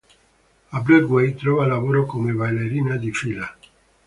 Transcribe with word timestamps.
A 0.71 0.79
Broadway, 0.79 1.35
trova 1.35 1.67
lavoro 1.67 2.07
come 2.07 2.33
ballerina 2.33 2.95
di 2.97 3.13
fila. 3.13 3.55